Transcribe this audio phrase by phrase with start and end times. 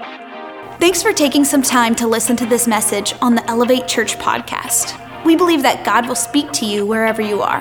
[0.00, 4.96] Thanks for taking some time to listen to this message on the Elevate Church podcast.
[5.24, 7.60] We believe that God will speak to you wherever you are.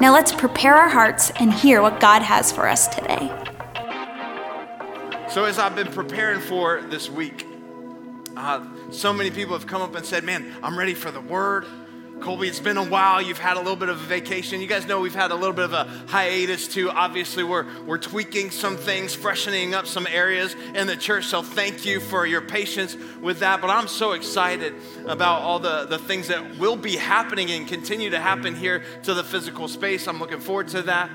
[0.00, 3.32] Now let's prepare our hearts and hear what God has for us today.
[5.30, 7.46] So, as I've been preparing for this week,
[8.36, 11.66] uh, so many people have come up and said, Man, I'm ready for the word.
[12.20, 13.22] Colby, it's been a while.
[13.22, 14.60] You've had a little bit of a vacation.
[14.60, 16.90] You guys know we've had a little bit of a hiatus too.
[16.90, 21.26] Obviously, we're, we're tweaking some things, freshening up some areas in the church.
[21.26, 23.60] So thank you for your patience with that.
[23.60, 24.74] But I'm so excited
[25.06, 29.14] about all the, the things that will be happening and continue to happen here to
[29.14, 30.08] the physical space.
[30.08, 31.10] I'm looking forward to that.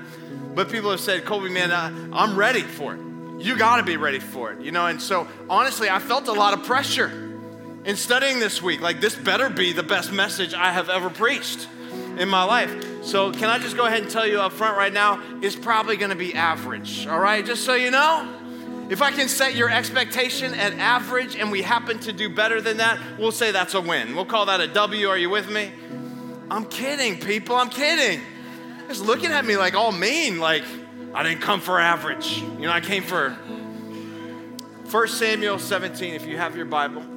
[0.54, 3.00] But people have said, Colby, man, uh, I'm ready for it.
[3.38, 4.86] You got to be ready for it, you know?
[4.86, 7.33] And so honestly, I felt a lot of pressure
[7.84, 8.80] in studying this week.
[8.80, 11.68] Like, this better be the best message I have ever preached
[12.18, 13.04] in my life.
[13.04, 15.96] So, can I just go ahead and tell you up front right now, it's probably
[15.96, 17.44] gonna be average, all right?
[17.44, 18.28] Just so you know.
[18.90, 22.76] If I can set your expectation at average and we happen to do better than
[22.78, 24.14] that, we'll say that's a win.
[24.14, 25.08] We'll call that a W.
[25.08, 25.72] Are you with me?
[26.50, 27.56] I'm kidding, people.
[27.56, 28.20] I'm kidding.
[28.88, 30.64] Just looking at me like all mean, like
[31.14, 32.38] I didn't come for average.
[32.38, 33.30] You know, I came for
[34.90, 37.13] 1 Samuel 17, if you have your Bible.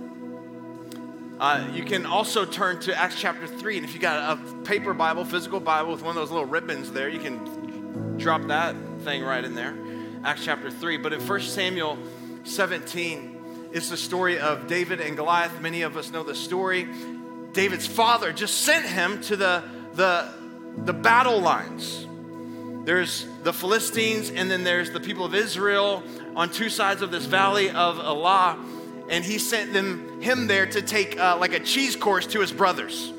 [1.39, 3.77] Uh, you can also turn to Acts chapter 3.
[3.77, 6.91] And if you got a paper Bible, physical Bible with one of those little ribbons
[6.91, 9.77] there, you can drop that thing right in there.
[10.23, 10.97] Acts chapter 3.
[10.97, 11.99] But in 1 Samuel
[12.44, 15.61] 17, it's the story of David and Goliath.
[15.61, 16.88] Many of us know the story.
[17.51, 19.63] David's father just sent him to the,
[19.94, 20.27] the,
[20.77, 22.07] the battle lines.
[22.83, 26.01] There's the Philistines, and then there's the people of Israel
[26.35, 28.57] on two sides of this valley of Elah
[29.09, 32.52] and he sent them him there to take uh, like a cheese course to his
[32.52, 33.13] brothers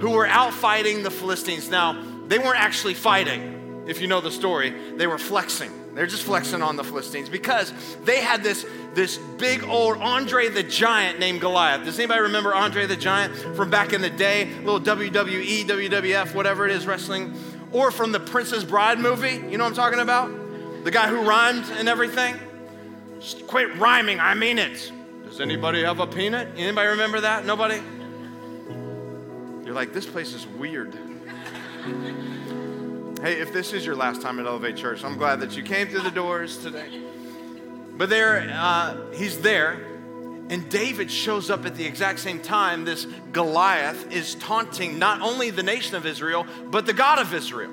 [0.00, 1.70] who were out fighting the Philistines.
[1.70, 4.70] Now, they weren't actually fighting, if you know the story.
[4.96, 5.72] They were flexing.
[5.94, 7.72] They're just flexing on the Philistines because
[8.04, 11.84] they had this, this big old Andre the Giant named Goliath.
[11.84, 14.44] Does anybody remember Andre the Giant from back in the day?
[14.62, 17.34] Little WWE, WWF, whatever it is, wrestling.
[17.72, 19.42] Or from the Princess Bride movie.
[19.50, 20.84] You know what I'm talking about?
[20.84, 22.36] The guy who rhymed and everything.
[23.18, 24.92] Just quit rhyming, I mean it.
[25.38, 26.48] Does anybody have a peanut?
[26.56, 27.46] Anybody remember that?
[27.46, 27.80] Nobody?
[29.64, 30.92] You're like, this place is weird.
[33.22, 35.86] hey, if this is your last time at Elevate Church, I'm glad that you came
[35.86, 36.88] through the doors today.
[37.96, 39.74] But there, uh, he's there,
[40.50, 42.84] and David shows up at the exact same time.
[42.84, 47.70] This Goliath is taunting not only the nation of Israel, but the God of Israel.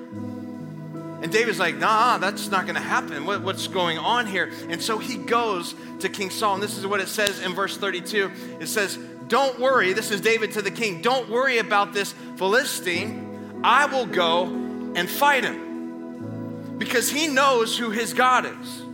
[1.26, 3.26] And David's like, nah, that's not going to happen.
[3.26, 4.52] What, what's going on here?
[4.68, 6.54] And so he goes to King Saul.
[6.54, 8.30] And this is what it says in verse 32.
[8.60, 9.92] It says, Don't worry.
[9.92, 11.02] This is David to the king.
[11.02, 13.60] Don't worry about this Philistine.
[13.64, 18.84] I will go and fight him because he knows who his God is.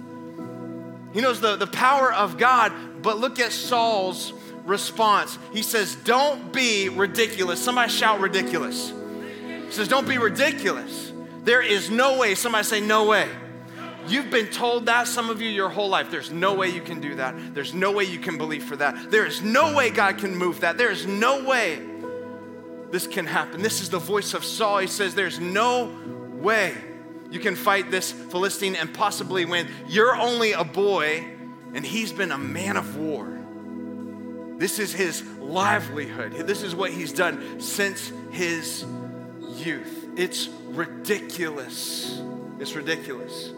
[1.12, 2.72] He knows the, the power of God.
[3.02, 4.32] But look at Saul's
[4.64, 5.38] response.
[5.52, 7.62] He says, Don't be ridiculous.
[7.62, 8.90] Somebody shout ridiculous.
[9.66, 11.11] He says, Don't be ridiculous.
[11.42, 12.34] There is no way.
[12.34, 13.28] Somebody say, no way.
[14.08, 16.10] You've been told that, some of you, your whole life.
[16.10, 17.54] There's no way you can do that.
[17.54, 19.10] There's no way you can believe for that.
[19.10, 20.76] There is no way God can move that.
[20.76, 21.80] There is no way
[22.90, 23.62] this can happen.
[23.62, 24.78] This is the voice of Saul.
[24.78, 25.96] He says, There's no
[26.32, 26.74] way
[27.30, 29.68] you can fight this Philistine and possibly win.
[29.88, 31.24] You're only a boy,
[31.72, 33.26] and he's been a man of war.
[34.58, 36.32] This is his livelihood.
[36.46, 38.84] This is what he's done since his
[39.54, 40.01] youth.
[40.16, 42.20] It's ridiculous.
[42.58, 43.48] It's ridiculous.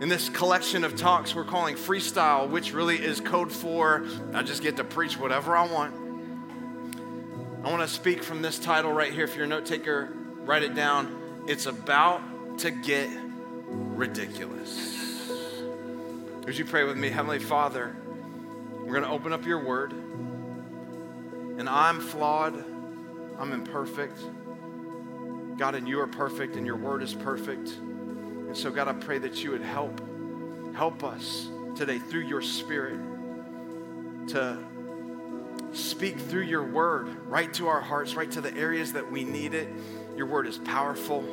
[0.00, 4.62] In this collection of talks we're calling freestyle, which really is code for I just
[4.62, 5.94] get to preach whatever I want.
[7.64, 9.24] I want to speak from this title right here.
[9.24, 11.44] If you're a note taker, write it down.
[11.46, 13.08] It's about to get
[13.68, 15.28] ridiculous.
[16.44, 17.08] Would you pray with me?
[17.08, 17.94] Heavenly Father,
[18.80, 19.92] we're going to open up your word.
[19.92, 22.64] And I'm flawed,
[23.38, 24.18] I'm imperfect.
[25.58, 27.68] God, and you are perfect and your word is perfect.
[27.68, 30.00] And so, God, I pray that you would help,
[30.74, 32.98] help us today through your spirit
[34.28, 34.58] to
[35.72, 39.54] speak through your word right to our hearts, right to the areas that we need
[39.54, 39.68] it.
[40.16, 41.24] Your word is powerful.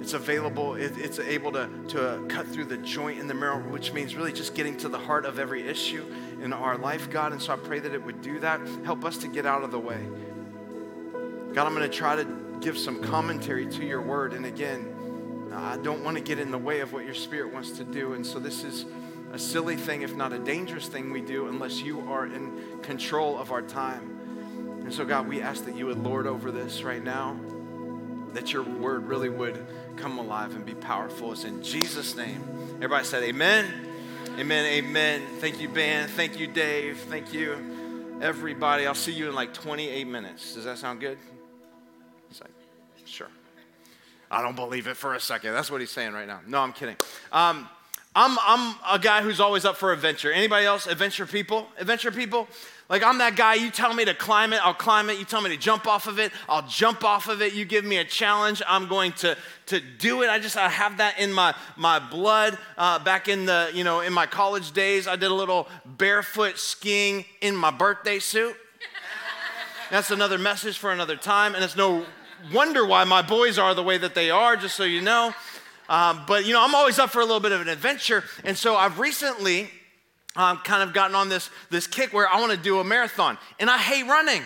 [0.00, 0.74] It's available.
[0.74, 4.32] It, it's able to, to cut through the joint in the marrow, which means really
[4.32, 6.04] just getting to the heart of every issue
[6.42, 7.32] in our life, God.
[7.32, 8.60] And so I pray that it would do that.
[8.84, 10.00] Help us to get out of the way.
[11.52, 12.24] God, I'm going to try to
[12.62, 14.32] give some commentary to your word.
[14.32, 17.72] And again, I don't want to get in the way of what your spirit wants
[17.72, 18.14] to do.
[18.14, 18.86] And so this is
[19.32, 23.38] a silly thing, if not a dangerous thing we do, unless you are in control
[23.38, 24.80] of our time.
[24.82, 27.38] And so, God, we ask that you would lord over this right now,
[28.32, 29.64] that your word really would
[29.96, 31.32] come alive and be powerful.
[31.32, 32.42] It's in Jesus' name.
[32.76, 33.88] Everybody said, Amen.
[34.38, 34.64] Amen.
[34.66, 35.22] Amen.
[35.38, 36.08] Thank you, Ben.
[36.08, 36.98] Thank you, Dave.
[37.08, 38.86] Thank you, everybody.
[38.86, 40.54] I'll see you in like 28 minutes.
[40.54, 41.18] Does that sound good?
[43.12, 43.28] Sure.
[44.30, 45.52] I don't believe it for a second.
[45.52, 46.40] That's what he's saying right now.
[46.46, 46.96] No, I'm kidding.
[47.30, 47.68] Um,
[48.16, 50.32] I'm, I'm a guy who's always up for adventure.
[50.32, 50.86] Anybody else?
[50.86, 51.68] Adventure people?
[51.78, 52.48] Adventure people?
[52.88, 55.18] Like, I'm that guy, you tell me to climb it, I'll climb it.
[55.18, 57.52] You tell me to jump off of it, I'll jump off of it.
[57.52, 59.36] You give me a challenge, I'm going to,
[59.66, 60.30] to do it.
[60.30, 62.56] I just I have that in my, my blood.
[62.78, 66.58] Uh, back in the, you know, in my college days, I did a little barefoot
[66.58, 68.56] skiing in my birthday suit.
[69.90, 72.06] That's another message for another time, and it's no
[72.52, 75.34] wonder why my boys are the way that they are, just so you know.
[75.88, 78.56] Um, but, you know, I'm always up for a little bit of an adventure, and
[78.56, 79.70] so I've recently
[80.36, 83.38] um, kind of gotten on this, this kick where I want to do a marathon.
[83.60, 84.42] And I hate running,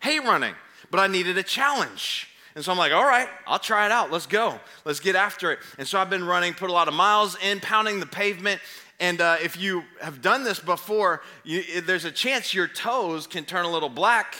[0.00, 0.54] hate running,
[0.90, 2.28] but I needed a challenge.
[2.54, 4.12] And so I'm like, all right, I'll try it out.
[4.12, 4.60] Let's go.
[4.84, 5.58] Let's get after it.
[5.78, 8.60] And so I've been running, put a lot of miles in, pounding the pavement.
[9.00, 13.44] And uh, if you have done this before, you, there's a chance your toes can
[13.44, 14.36] turn a little black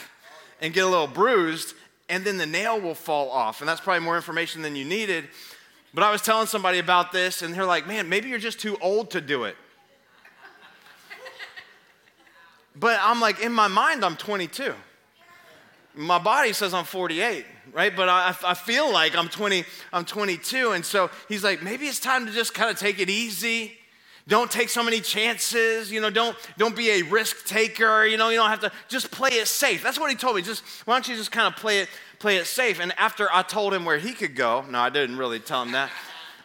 [0.60, 1.74] and get a little bruised,
[2.08, 3.60] and then the nail will fall off.
[3.60, 5.28] And that's probably more information than you needed.
[5.92, 8.76] But I was telling somebody about this, and they're like, man, maybe you're just too
[8.80, 9.56] old to do it.
[12.76, 14.74] But I'm like, in my mind, I'm 22.
[15.94, 17.94] My body says I'm 48, right?
[17.94, 20.72] But I, I feel like I'm 20, I'm 22.
[20.72, 23.78] And so he's like, maybe it's time to just kind of take it easy.
[24.26, 28.30] Don't take so many chances, you know, don't, don't be a risk taker, you know,
[28.30, 29.82] you don't have to just play it safe.
[29.82, 30.42] That's what he told me.
[30.42, 32.80] Just why don't you just kind of play it, play it safe?
[32.80, 35.72] And after I told him where he could go, no, I didn't really tell him
[35.72, 35.90] that.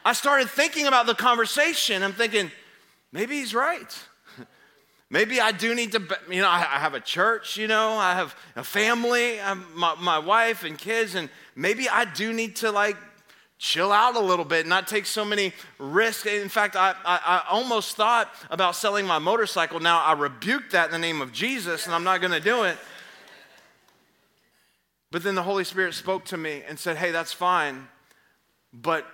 [0.03, 2.03] I started thinking about the conversation.
[2.03, 2.51] I'm thinking,
[3.13, 3.97] maybe he's right.
[5.09, 8.35] Maybe I do need to, you know, I have a church, you know, I have
[8.55, 9.39] a family,
[9.73, 12.95] my, my wife and kids, and maybe I do need to like
[13.59, 16.25] chill out a little bit, not take so many risks.
[16.25, 19.81] In fact, I, I, I, almost thought about selling my motorcycle.
[19.81, 22.63] Now, I rebuked that in the name of Jesus, and I'm not going to do
[22.63, 22.77] it.
[25.11, 27.87] But then the Holy Spirit spoke to me and said, hey, that's fine,
[28.71, 29.05] but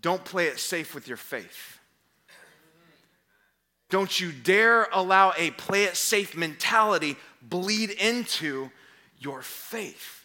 [0.00, 1.78] don't play it safe with your faith.
[3.90, 8.70] Don't you dare allow a play it safe mentality bleed into
[9.18, 10.17] your faith.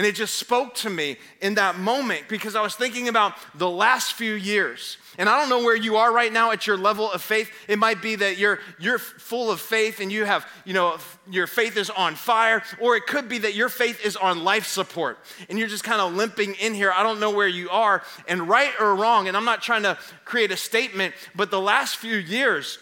[0.00, 3.68] And it just spoke to me in that moment because I was thinking about the
[3.68, 4.96] last few years.
[5.18, 7.50] And I don't know where you are right now at your level of faith.
[7.68, 10.96] It might be that you're, you're full of faith and you have, you know,
[11.30, 14.66] your faith is on fire, or it could be that your faith is on life
[14.66, 15.18] support
[15.50, 16.90] and you're just kind of limping in here.
[16.90, 18.02] I don't know where you are.
[18.26, 21.96] And right or wrong, and I'm not trying to create a statement, but the last
[21.96, 22.78] few years,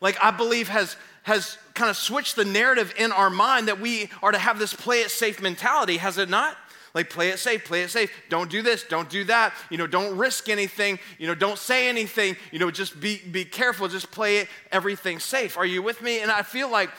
[0.00, 0.94] like I believe has,
[1.24, 4.72] has kind of switched the narrative in our mind that we are to have this
[4.72, 6.56] play it safe mentality, has it not?
[6.94, 8.12] Like, play it safe, play it safe.
[8.28, 9.52] Don't do this, don't do that.
[9.68, 11.00] You know, don't risk anything.
[11.18, 12.36] You know, don't say anything.
[12.52, 13.88] You know, just be, be careful.
[13.88, 15.58] Just play it, everything safe.
[15.58, 16.20] Are you with me?
[16.20, 16.90] And I feel like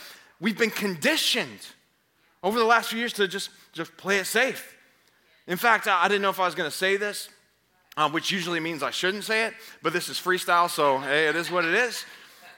[0.42, 1.66] we've been conditioned
[2.44, 4.76] over the last few years to just, just play it safe.
[5.48, 7.30] In fact, I, didn't know if I was going to say this,
[7.96, 11.36] uh, which usually means I shouldn't say it, but this is freestyle, so hey, it
[11.38, 12.04] is what it is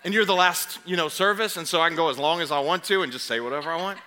[0.03, 2.51] and you're the last, you know, service, and so I can go as long as
[2.51, 3.99] I want to and just say whatever I want.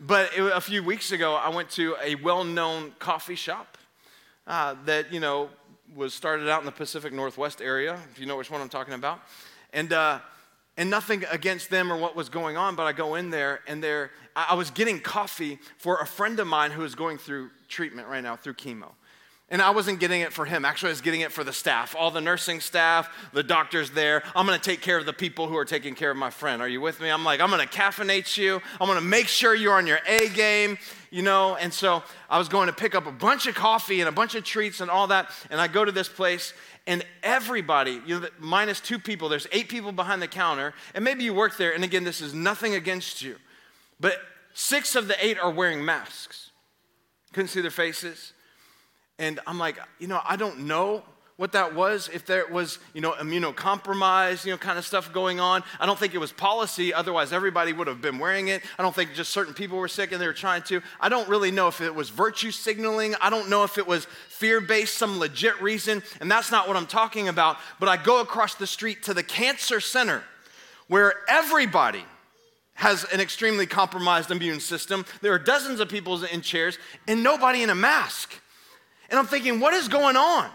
[0.00, 3.76] But it, a few weeks ago, I went to a well-known coffee shop
[4.46, 5.50] uh, that you know
[5.94, 7.98] was started out in the Pacific Northwest area.
[8.12, 9.20] If you know which one I'm talking about,
[9.72, 10.20] and uh,
[10.76, 13.82] and nothing against them or what was going on, but I go in there and
[13.82, 18.06] there I was getting coffee for a friend of mine who is going through treatment
[18.06, 18.92] right now through chemo.
[19.50, 20.66] And I wasn't getting it for him.
[20.66, 24.22] Actually, I was getting it for the staff, all the nursing staff, the doctors there.
[24.36, 26.60] I'm gonna take care of the people who are taking care of my friend.
[26.60, 27.08] Are you with me?
[27.08, 28.60] I'm like, I'm gonna caffeinate you.
[28.78, 30.76] I'm gonna make sure you're on your A game,
[31.10, 31.56] you know?
[31.56, 34.34] And so I was going to pick up a bunch of coffee and a bunch
[34.34, 35.30] of treats and all that.
[35.50, 36.52] And I go to this place,
[36.86, 40.74] and everybody, you know, minus two people, there's eight people behind the counter.
[40.94, 43.36] And maybe you work there, and again, this is nothing against you,
[43.98, 44.18] but
[44.52, 46.50] six of the eight are wearing masks.
[47.32, 48.34] Couldn't see their faces
[49.18, 51.02] and I'm like, you know, I don't know
[51.38, 55.38] what that was, if there was, you know, immunocompromised, you know, kind of stuff going
[55.38, 55.62] on.
[55.78, 58.60] I don't think it was policy, otherwise everybody would have been wearing it.
[58.76, 60.82] I don't think just certain people were sick and they were trying to.
[61.00, 63.14] I don't really know if it was virtue signaling.
[63.20, 66.76] I don't know if it was fear based, some legit reason, and that's not what
[66.76, 67.56] I'm talking about.
[67.78, 70.24] But I go across the street to the cancer center
[70.88, 72.04] where everybody
[72.74, 75.04] has an extremely compromised immune system.
[75.20, 78.40] There are dozens of people in chairs and nobody in a mask.
[79.08, 80.50] And I'm thinking, what is going on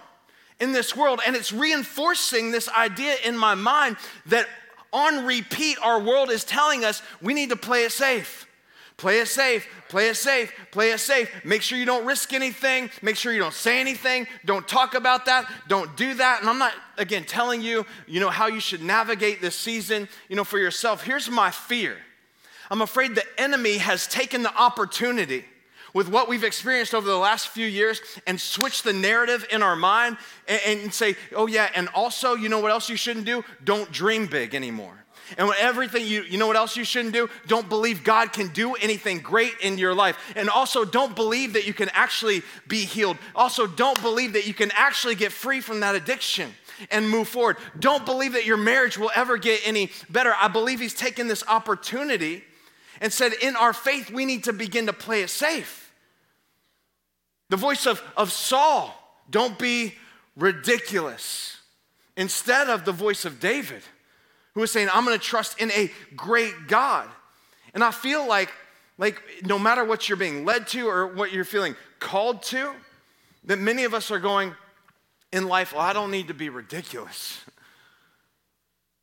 [0.59, 1.21] in this world?
[1.25, 4.47] And it's reinforcing this idea in my mind that
[4.91, 8.47] on repeat, our world is telling us we need to play it safe.
[8.95, 11.29] Play it safe, play it safe, play it safe.
[11.43, 12.91] Make sure you don't risk anything.
[13.01, 14.27] Make sure you don't say anything.
[14.45, 15.51] Don't talk about that.
[15.67, 16.41] Don't do that.
[16.41, 20.35] And I'm not, again, telling you, you know, how you should navigate this season, you
[20.35, 21.03] know, for yourself.
[21.03, 21.97] Here's my fear
[22.69, 25.43] I'm afraid the enemy has taken the opportunity
[25.93, 29.75] with what we've experienced over the last few years and switch the narrative in our
[29.75, 33.43] mind and, and, say, oh, yeah, and also, you know what else you shouldn't do?
[33.63, 35.03] Don't dream big anymore.
[35.37, 37.29] And everything you, you know what else you shouldn't do?
[37.47, 40.17] Don't believe God can do anything great in your life.
[40.35, 43.17] And also, don't believe that you can actually be healed.
[43.35, 46.53] Also, don't believe that you can actually get free from that addiction
[46.91, 47.57] and move forward.
[47.79, 50.33] Don't believe that your marriage will ever get any better.
[50.39, 52.43] I believe He's taken this opportunity
[52.99, 55.82] and said, in our faith, we need to begin to play it safe.
[57.53, 58.91] The voice of, of Saul,
[59.29, 59.93] don't be
[60.35, 61.57] ridiculous,
[62.17, 63.83] instead of the voice of David
[64.55, 67.07] who is saying, I'm to trust in a great God.
[67.75, 68.51] And I feel like,
[68.97, 72.73] like no matter what you're being led to or what you're feeling called to,
[73.43, 74.55] that many of us are going
[75.31, 77.39] in life, well, I don't need to be ridiculous.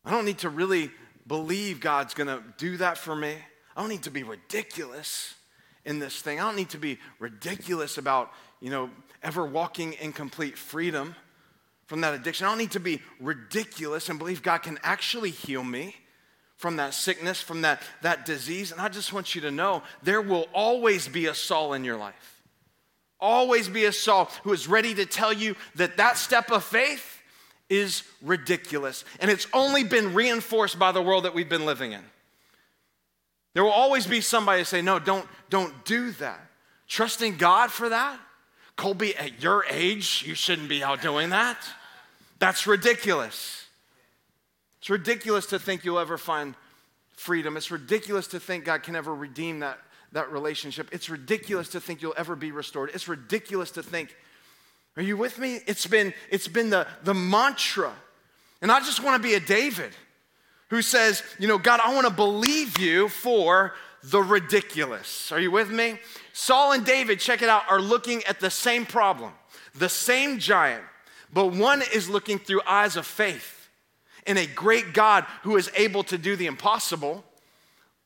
[0.04, 0.90] I don't need to really
[1.24, 3.36] believe God's to do that for me.
[3.76, 5.36] I don't need to be ridiculous
[5.84, 6.40] in this thing.
[6.40, 8.90] I don't need to be ridiculous about, you know,
[9.22, 11.14] ever walking in complete freedom
[11.86, 12.46] from that addiction.
[12.46, 15.96] I don't need to be ridiculous and believe God can actually heal me
[16.56, 18.70] from that sickness, from that, that disease.
[18.70, 21.96] And I just want you to know there will always be a Saul in your
[21.96, 22.42] life.
[23.18, 27.18] Always be a Saul who is ready to tell you that that step of faith
[27.68, 29.04] is ridiculous.
[29.20, 32.02] And it's only been reinforced by the world that we've been living in.
[33.52, 36.40] There will always be somebody to say, no, don't, don't do that.
[36.88, 38.18] Trusting God for that?
[38.76, 41.58] Colby, at your age, you shouldn't be out doing that.
[42.38, 43.66] That's ridiculous.
[44.78, 46.54] It's ridiculous to think you'll ever find
[47.12, 47.56] freedom.
[47.56, 49.78] It's ridiculous to think God can ever redeem that,
[50.12, 50.88] that relationship.
[50.92, 52.90] It's ridiculous to think you'll ever be restored.
[52.94, 54.16] It's ridiculous to think,
[54.96, 55.60] are you with me?
[55.66, 57.92] It's been, it's been the, the mantra.
[58.62, 59.92] And I just want to be a David
[60.70, 65.30] who says, you know, God, I want to believe you for the ridiculous.
[65.30, 65.98] Are you with me?
[66.32, 69.32] Saul and David, check it out, are looking at the same problem,
[69.74, 70.82] the same giant,
[71.32, 73.68] but one is looking through eyes of faith
[74.26, 77.24] in a great God who is able to do the impossible,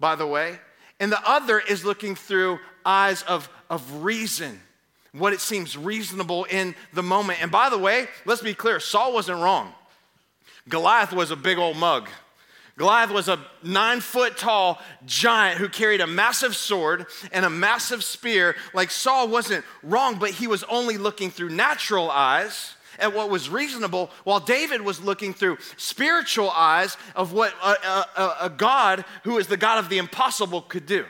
[0.01, 0.59] by the way,
[0.99, 4.61] and the other is looking through eyes of, of reason,
[5.13, 7.43] what it seems reasonable in the moment.
[7.43, 9.73] And by the way, let's be clear Saul wasn't wrong.
[10.69, 12.09] Goliath was a big old mug.
[12.77, 18.03] Goliath was a nine foot tall giant who carried a massive sword and a massive
[18.03, 18.57] spear.
[18.73, 23.49] Like Saul wasn't wrong, but he was only looking through natural eyes at what was
[23.49, 29.39] reasonable, while David was looking through spiritual eyes of what a, a, a, God who
[29.39, 31.05] is the God of the impossible could do,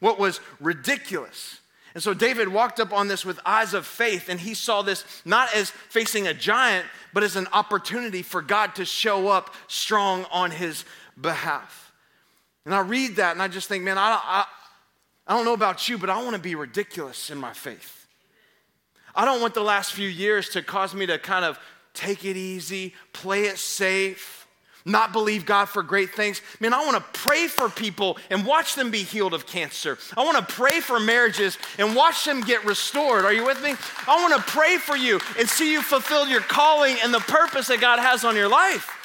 [0.00, 1.60] what was ridiculous.
[1.94, 5.04] And so David walked up on this with eyes of faith, and he saw this
[5.24, 10.24] not as facing a giant, but as an opportunity for God to show up strong
[10.30, 10.84] on his
[11.20, 11.92] behalf.
[12.64, 14.44] And I read that and I just think, man, I, I,
[15.26, 18.06] I don't know about you, but I want to be ridiculous in my faith.
[19.14, 21.58] I don't want the last few years to cause me to kind of
[21.94, 24.46] take it easy, play it safe,
[24.84, 26.40] not believe God for great things.
[26.60, 29.98] Man, I want to pray for people and watch them be healed of cancer.
[30.16, 33.24] I want to pray for marriages and watch them get restored.
[33.24, 33.74] Are you with me?
[34.06, 37.68] I want to pray for you and see you fulfill your calling and the purpose
[37.68, 38.97] that God has on your life.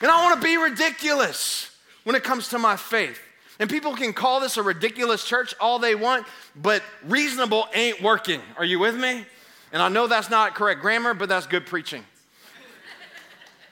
[0.00, 1.70] And I want to be ridiculous
[2.04, 3.20] when it comes to my faith.
[3.58, 8.40] And people can call this a ridiculous church all they want, but reasonable ain't working.
[8.56, 9.26] Are you with me?
[9.72, 12.04] And I know that's not correct grammar, but that's good preaching.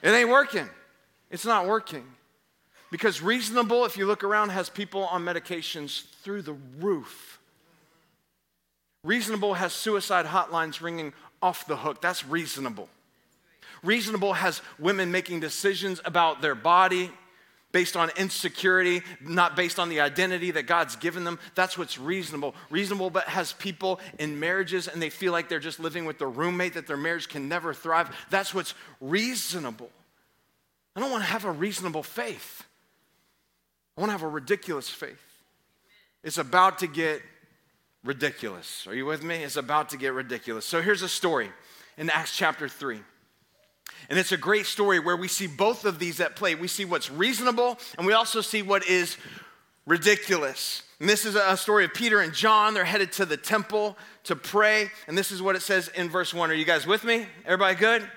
[0.02, 0.68] it ain't working.
[1.30, 2.04] It's not working.
[2.90, 7.38] Because reasonable, if you look around, has people on medications through the roof.
[9.04, 12.00] Reasonable has suicide hotlines ringing off the hook.
[12.00, 12.88] That's reasonable.
[13.82, 17.10] Reasonable has women making decisions about their body
[17.72, 21.38] based on insecurity, not based on the identity that God's given them.
[21.54, 22.54] That's what's reasonable.
[22.70, 26.30] Reasonable, but has people in marriages and they feel like they're just living with their
[26.30, 28.08] roommate, that their marriage can never thrive.
[28.30, 29.90] That's what's reasonable.
[30.94, 32.64] I don't want to have a reasonable faith.
[33.96, 35.20] I want to have a ridiculous faith.
[36.24, 37.20] It's about to get
[38.04, 38.86] ridiculous.
[38.86, 39.44] Are you with me?
[39.44, 40.64] It's about to get ridiculous.
[40.64, 41.50] So here's a story
[41.98, 43.00] in Acts chapter 3.
[44.08, 46.54] And it's a great story where we see both of these at play.
[46.54, 49.16] We see what's reasonable and we also see what is
[49.86, 50.82] ridiculous.
[51.00, 52.72] And this is a story of Peter and John.
[52.72, 54.90] They're headed to the temple to pray.
[55.06, 56.50] And this is what it says in verse 1.
[56.50, 57.26] Are you guys with me?
[57.44, 58.08] Everybody good?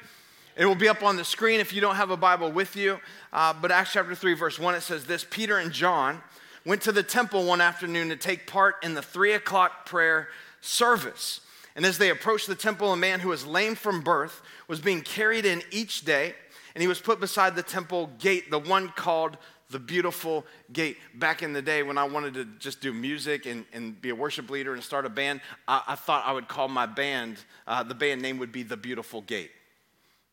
[0.55, 2.99] It will be up on the screen if you don't have a Bible with you.
[3.31, 6.21] Uh, but Acts chapter 3, verse 1, it says this Peter and John
[6.65, 10.27] went to the temple one afternoon to take part in the three o'clock prayer
[10.61, 11.41] service.
[11.75, 15.01] And as they approached the temple, a man who was lame from birth was being
[15.01, 16.33] carried in each day,
[16.75, 19.37] and he was put beside the temple gate, the one called
[19.69, 20.97] the beautiful gate.
[21.15, 24.15] Back in the day when I wanted to just do music and, and be a
[24.15, 27.83] worship leader and start a band, I, I thought I would call my band, uh,
[27.83, 29.51] the band name would be The Beautiful Gate.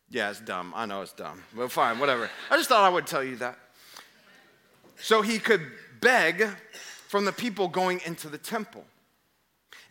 [0.09, 0.73] Yeah, it's dumb.
[0.77, 1.43] I know it's dumb.
[1.55, 2.31] Well, fine, whatever.
[2.51, 3.59] I just thought I would tell you that.
[4.99, 5.61] So he could
[6.01, 6.47] beg
[7.09, 8.85] from the people going into the temple.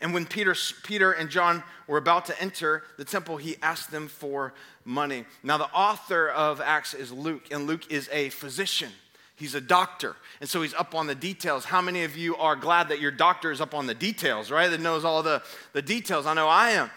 [0.01, 4.07] And when Peter, Peter and John were about to enter the temple, he asked them
[4.07, 5.25] for money.
[5.43, 8.91] Now, the author of Acts is Luke, and Luke is a physician.
[9.37, 11.65] He's a doctor, and so he's up on the details.
[11.65, 14.69] How many of you are glad that your doctor is up on the details, right?
[14.69, 16.25] That knows all the, the details.
[16.25, 16.89] I know I am.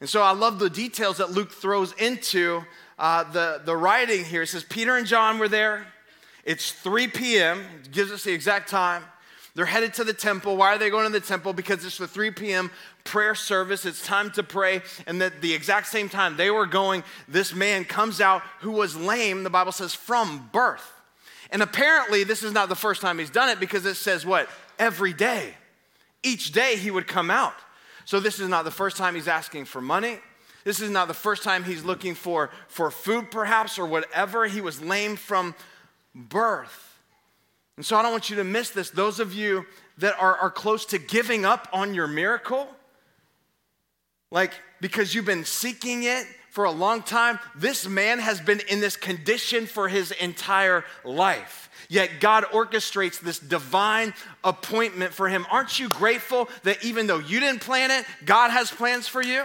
[0.00, 2.64] And so I love the details that Luke throws into
[2.98, 4.42] uh, the, the writing here.
[4.42, 5.86] It says, Peter and John were there.
[6.44, 9.04] It's 3 p.m., it gives us the exact time.
[9.54, 10.56] They're headed to the temple.
[10.56, 11.52] Why are they going to the temple?
[11.52, 12.70] Because it's the 3 p.m.
[13.04, 13.84] prayer service.
[13.84, 14.82] It's time to pray.
[15.06, 18.96] And at the exact same time they were going, this man comes out who was
[18.96, 20.92] lame, the Bible says, from birth.
[21.50, 24.48] And apparently, this is not the first time he's done it because it says what?
[24.78, 25.54] Every day.
[26.22, 27.54] Each day he would come out.
[28.04, 30.18] So this is not the first time he's asking for money.
[30.64, 34.46] This is not the first time he's looking for, for food, perhaps, or whatever.
[34.46, 35.54] He was lame from
[36.14, 36.89] birth.
[37.80, 38.90] And so I don't want you to miss this.
[38.90, 39.64] Those of you
[39.96, 42.68] that are, are close to giving up on your miracle,
[44.30, 48.80] like because you've been seeking it for a long time, this man has been in
[48.80, 51.70] this condition for his entire life.
[51.88, 54.12] Yet God orchestrates this divine
[54.44, 55.46] appointment for him.
[55.50, 59.44] Aren't you grateful that even though you didn't plan it, God has plans for you?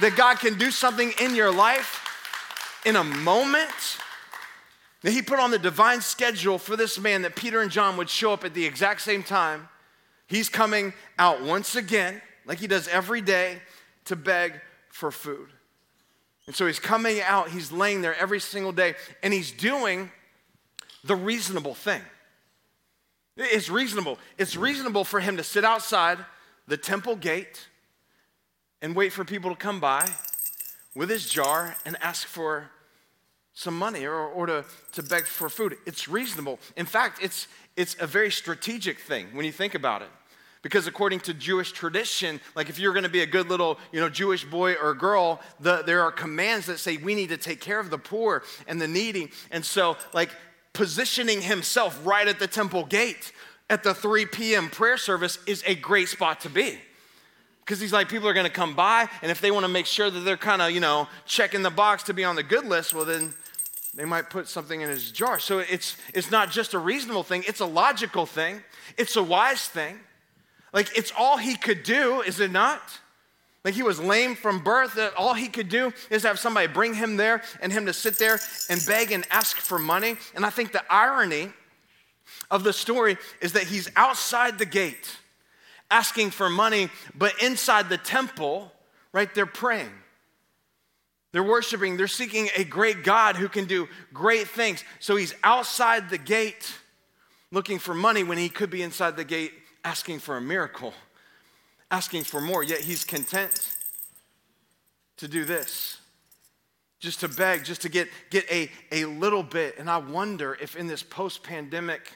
[0.00, 3.98] That God can do something in your life in a moment?
[5.12, 8.32] He put on the divine schedule for this man that Peter and John would show
[8.32, 9.68] up at the exact same time.
[10.26, 13.60] He's coming out once again, like he does every day,
[14.06, 15.48] to beg for food.
[16.46, 20.10] And so he's coming out, he's laying there every single day, and he's doing
[21.04, 22.02] the reasonable thing.
[23.36, 24.18] It's reasonable.
[24.38, 26.18] It's reasonable for him to sit outside
[26.66, 27.68] the temple gate
[28.82, 30.08] and wait for people to come by
[30.94, 32.70] with his jar and ask for
[33.56, 35.78] some money or, or to, to beg for food.
[35.86, 36.58] It's reasonable.
[36.76, 40.08] In fact, it's, it's a very strategic thing when you think about it.
[40.60, 44.00] Because according to Jewish tradition, like if you're going to be a good little, you
[44.00, 47.60] know, Jewish boy or girl, the, there are commands that say we need to take
[47.60, 49.30] care of the poor and the needy.
[49.50, 50.30] And so, like
[50.74, 53.32] positioning himself right at the temple gate
[53.70, 54.68] at the 3 p.m.
[54.68, 56.78] prayer service is a great spot to be.
[57.60, 59.86] Because he's like, people are going to come by, and if they want to make
[59.86, 62.64] sure that they're kind of, you know, checking the box to be on the good
[62.64, 63.34] list, well, then
[63.96, 65.38] they might put something in his jar.
[65.38, 68.62] So it's, it's not just a reasonable thing, it's a logical thing,
[68.96, 69.98] it's a wise thing.
[70.72, 72.82] Like it's all he could do, is it not?
[73.64, 76.94] Like he was lame from birth, that all he could do is have somebody bring
[76.94, 78.38] him there and him to sit there
[78.70, 80.16] and beg and ask for money.
[80.36, 81.50] And I think the irony
[82.50, 85.16] of the story is that he's outside the gate
[85.90, 88.72] asking for money, but inside the temple,
[89.12, 89.92] right, they're praying.
[91.36, 94.82] They're worshiping, they're seeking a great God who can do great things.
[95.00, 96.72] So he's outside the gate
[97.52, 99.52] looking for money when he could be inside the gate
[99.84, 100.94] asking for a miracle,
[101.90, 102.62] asking for more.
[102.62, 103.76] Yet he's content
[105.18, 105.98] to do this,
[107.00, 109.74] just to beg, just to get, get a, a little bit.
[109.76, 112.12] And I wonder if in this post pandemic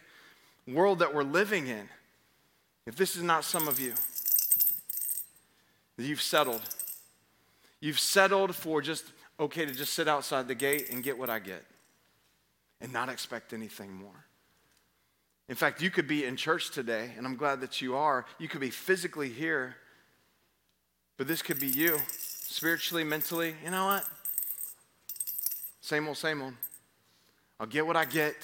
[0.66, 1.90] world that we're living in,
[2.86, 3.92] if this is not some of you,
[5.98, 6.62] that you've settled
[7.80, 9.04] You've settled for just,
[9.38, 11.64] okay, to just sit outside the gate and get what I get
[12.80, 14.26] and not expect anything more.
[15.48, 18.24] In fact, you could be in church today, and I'm glad that you are.
[18.38, 19.76] You could be physically here,
[21.16, 23.54] but this could be you, spiritually, mentally.
[23.64, 24.04] You know what?
[25.80, 26.54] Same old, same old.
[27.58, 28.36] I'll get what I get,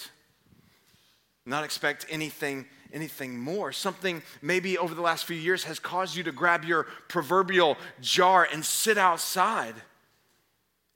[1.46, 3.72] not expect anything anything more.
[3.72, 8.48] Something maybe over the last few years has caused you to grab your proverbial jar
[8.50, 9.74] and sit outside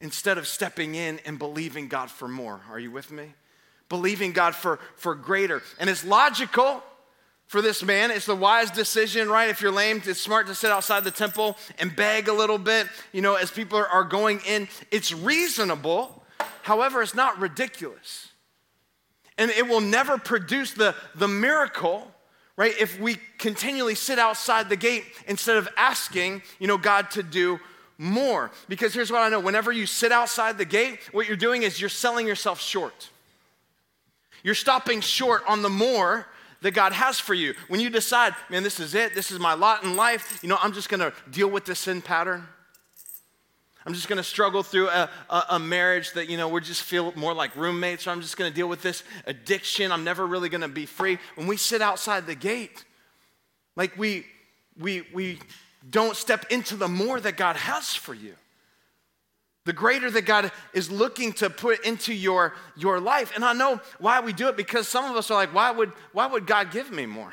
[0.01, 2.61] instead of stepping in and believing God for more.
[2.71, 3.35] Are you with me?
[3.89, 5.63] Believing God for, for greater.
[5.79, 6.83] And it's logical
[7.47, 8.11] for this man.
[8.11, 9.51] It's the wise decision, right?
[9.51, 12.87] If you're lame, it's smart to sit outside the temple and beg a little bit,
[13.13, 14.69] you know, as people are going in.
[14.91, 16.25] It's reasonable.
[16.63, 18.30] However, it's not ridiculous
[19.40, 22.07] and it will never produce the, the miracle
[22.57, 27.24] right if we continually sit outside the gate instead of asking you know god to
[27.24, 27.59] do
[27.98, 28.50] more.
[28.68, 29.40] Because here's what i know.
[29.40, 33.11] Whenever you sit outside the gate what you're doing is you're selling yourself short.
[34.42, 36.26] You're stopping short on the more
[36.62, 37.55] that God has for you.
[37.68, 40.59] When you decide, man, this is it, this is my lot in life, you know,
[40.62, 42.46] I'm just gonna deal with this sin pattern.
[43.87, 47.12] I'm just gonna struggle through a, a, a, marriage that, you know, we just feel
[47.16, 49.90] more like roommates, or I'm just gonna deal with this addiction.
[49.90, 51.19] I'm never really gonna be free.
[51.35, 52.85] When we sit outside the gate,
[53.77, 54.27] like we,
[54.79, 55.38] we, we
[55.88, 58.35] don't step into the more that God has for you.
[59.64, 63.33] The greater that God is looking to put into your, your life.
[63.35, 65.93] And I know why we do it because some of us are like, why would,
[66.12, 67.33] why would God give me more?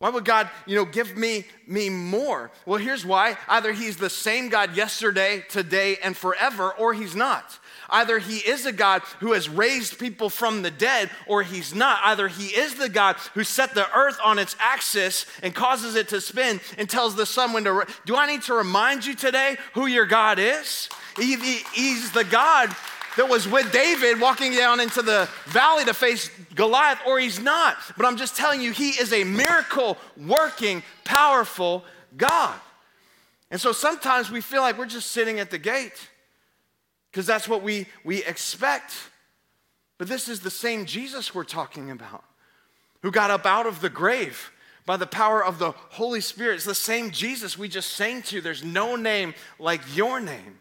[0.00, 2.50] Why would God, you know, give me me more?
[2.66, 3.38] Well, here's why.
[3.48, 7.58] Either he's the same God yesterday, today, and forever, or he's not.
[7.88, 12.00] Either he is a God who has raised people from the dead, or he's not.
[12.04, 16.08] Either he is the God who set the earth on its axis and causes it
[16.08, 17.86] to spin and tells the sun when to.
[18.04, 20.88] Do I need to remind you today who your God is?
[21.16, 22.74] He, he, he's the God
[23.16, 27.76] that was with David walking down into the valley to face Goliath, or he's not.
[27.96, 31.84] But I'm just telling you, he is a miracle working, powerful
[32.16, 32.58] God.
[33.50, 36.08] And so sometimes we feel like we're just sitting at the gate
[37.10, 38.92] because that's what we, we expect.
[39.98, 42.24] But this is the same Jesus we're talking about
[43.02, 44.50] who got up out of the grave
[44.86, 46.56] by the power of the Holy Spirit.
[46.56, 48.40] It's the same Jesus we just sang to.
[48.40, 50.58] There's no name like your name.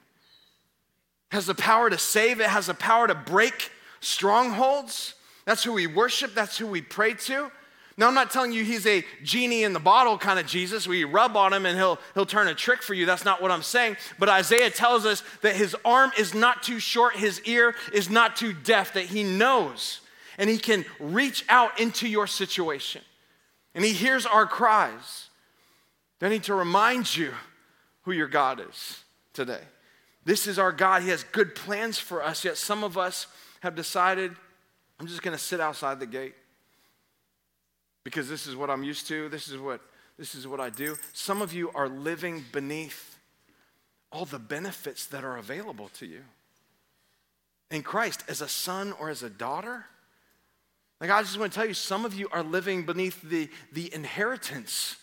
[1.34, 5.15] Has the power to save, it has the power to break strongholds.
[5.46, 7.52] That's who we worship, that's who we pray to.
[7.98, 10.98] Now, I'm not telling you he's a genie in the bottle kind of Jesus where
[10.98, 13.06] you rub on him and he'll, he'll turn a trick for you.
[13.06, 13.98] That's not what I'm saying.
[14.17, 18.36] But Isaiah tells us that his arm is not too short, his ear is not
[18.36, 20.00] too deaf, that he knows
[20.38, 23.02] and he can reach out into your situation.
[23.76, 25.30] And he hears our cries.
[26.22, 27.34] I need to remind you
[28.04, 29.60] who your God is today.
[30.26, 31.04] This is our God.
[31.04, 33.28] He has good plans for us, yet some of us
[33.62, 34.32] have decided,
[35.00, 36.36] I'm just going to sit outside the gate
[38.04, 39.30] because this is what I'm used to.
[39.30, 39.82] This is what
[40.18, 40.96] this is what I do.
[41.14, 43.18] Some of you are living beneath
[44.12, 46.22] all the benefits that are available to you
[47.72, 49.86] in Christ as a son or as a daughter.
[51.02, 53.94] Like I just want to tell you, some of you are living beneath the, the
[53.94, 54.98] inheritance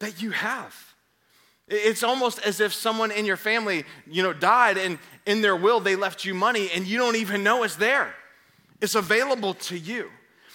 [0.00, 0.94] that you have.
[1.68, 5.80] It's almost as if someone in your family, you know, died and in their will
[5.80, 8.14] they left you money and you don't even know it's there.
[8.80, 10.10] It's available to you.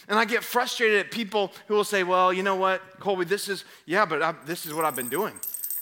[0.08, 3.50] And I get frustrated at people who will say, well, you know what, Colby, this
[3.50, 5.34] is, yeah, but I, this is what I've been doing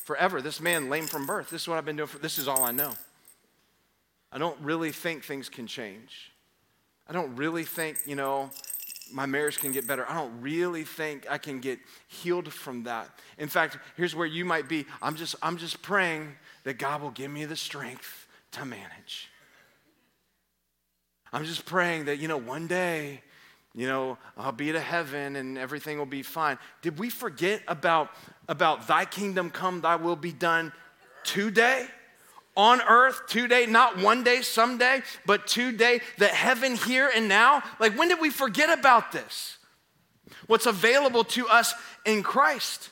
[0.03, 0.41] forever.
[0.41, 2.63] This man, lame from birth, this is what I've been doing, for, this is all
[2.63, 2.93] I know.
[4.31, 6.31] I don't really think things can change.
[7.07, 8.51] I don't really think, you know,
[9.11, 10.09] my marriage can get better.
[10.09, 13.09] I don't really think I can get healed from that.
[13.37, 14.85] In fact, here's where you might be.
[15.01, 19.29] I'm just, I'm just praying that God will give me the strength to manage.
[21.31, 23.21] I'm just praying that, you know, one day
[23.75, 26.57] you know, I'll be to heaven and everything will be fine.
[26.81, 28.09] Did we forget about,
[28.47, 30.73] about thy kingdom come, thy will be done
[31.23, 31.87] today?
[32.59, 37.63] On earth today, not one day, someday, but today, the heaven here and now.
[37.79, 39.57] Like, when did we forget about this?
[40.45, 41.73] What's available to us
[42.05, 42.89] in Christ.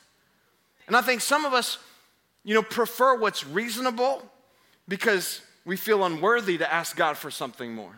[0.87, 1.79] And I think some of us,
[2.45, 4.23] you know, prefer what's reasonable
[4.87, 7.93] because we feel unworthy to ask God for something more.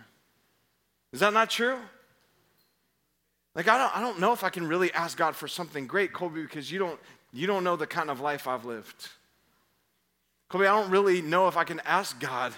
[1.14, 1.78] Is that not true?
[3.54, 6.14] Like, I don't, I don't know if I can really ask God for something great,
[6.14, 7.00] Colby, because you don't,
[7.32, 9.10] you don't know the kind of life I've lived.
[10.50, 12.54] Colby, I don't really know if I can ask God.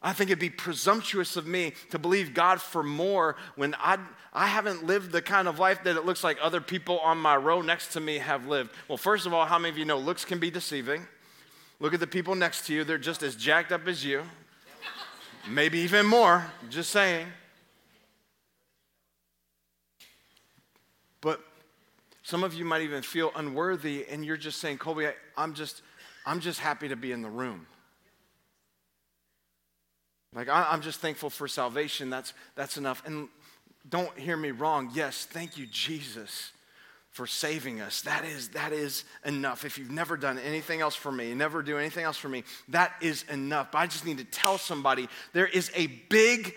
[0.00, 3.98] I think it'd be presumptuous of me to believe God for more when I,
[4.32, 7.36] I haven't lived the kind of life that it looks like other people on my
[7.36, 8.70] row next to me have lived.
[8.88, 11.06] Well, first of all, how many of you know looks can be deceiving?
[11.78, 14.22] Look at the people next to you, they're just as jacked up as you.
[15.48, 17.26] Maybe even more, just saying.
[21.20, 21.40] But
[22.22, 25.82] some of you might even feel unworthy and you're just saying, Colby, I, I'm just,
[26.24, 27.66] I'm just happy to be in the room.
[30.34, 32.10] Like, I, I'm just thankful for salvation.
[32.10, 33.02] That's, that's enough.
[33.06, 33.28] And
[33.88, 34.90] don't hear me wrong.
[34.94, 36.52] Yes, thank you, Jesus,
[37.10, 38.02] for saving us.
[38.02, 39.64] That is, that is enough.
[39.64, 42.92] If you've never done anything else for me, never do anything else for me, that
[43.02, 43.72] is enough.
[43.72, 46.54] But I just need to tell somebody there is a big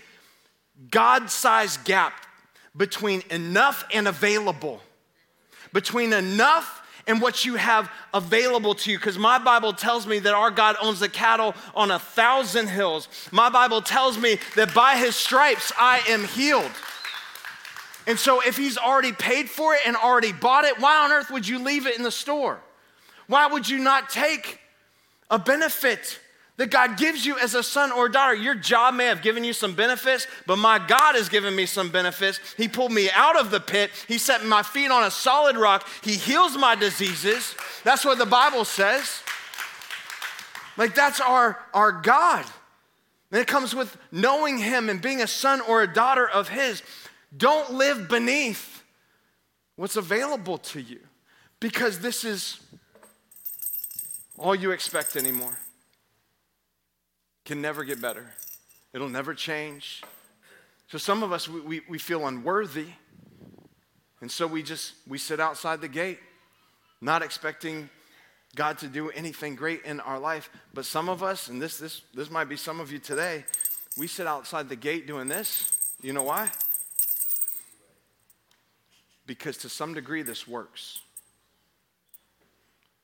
[0.89, 2.13] God sized gap
[2.77, 4.81] between enough and available,
[5.73, 8.97] between enough and what you have available to you.
[8.97, 13.07] Because my Bible tells me that our God owns the cattle on a thousand hills.
[13.31, 16.71] My Bible tells me that by his stripes I am healed.
[18.07, 21.31] And so, if he's already paid for it and already bought it, why on earth
[21.31, 22.59] would you leave it in the store?
[23.27, 24.59] Why would you not take
[25.31, 26.19] a benefit
[26.57, 28.33] that God gives you as a son or daughter.
[28.33, 31.89] Your job may have given you some benefits, but my God has given me some
[31.89, 32.39] benefits.
[32.55, 35.87] He pulled me out of the pit, He set my feet on a solid rock,
[36.01, 37.55] He heals my diseases.
[37.83, 39.21] That's what the Bible says.
[40.77, 42.45] Like, that's our, our God.
[43.31, 46.83] And it comes with knowing Him and being a son or a daughter of His.
[47.35, 48.83] Don't live beneath
[49.75, 50.99] what's available to you
[51.59, 52.59] because this is
[54.37, 55.57] all you expect anymore
[57.45, 58.25] can never get better.
[58.93, 60.03] It'll never change.
[60.89, 62.87] So some of us, we, we, we, feel unworthy.
[64.21, 66.19] And so we just, we sit outside the gate,
[67.01, 67.89] not expecting
[68.55, 70.49] God to do anything great in our life.
[70.73, 73.45] But some of us, and this, this, this might be some of you today,
[73.97, 75.71] we sit outside the gate doing this.
[76.01, 76.49] You know why?
[79.25, 80.99] Because to some degree this works.